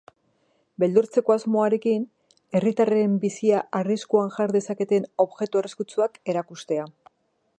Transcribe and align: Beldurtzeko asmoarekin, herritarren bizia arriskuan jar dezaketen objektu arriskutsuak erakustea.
Beldurtzeko 0.83 1.33
asmoarekin, 1.35 2.07
herritarren 2.59 3.13
bizia 3.27 3.61
arriskuan 3.81 4.33
jar 4.39 4.55
dezaketen 4.57 5.07
objektu 5.27 5.63
arriskutsuak 5.63 6.21
erakustea. 6.35 6.91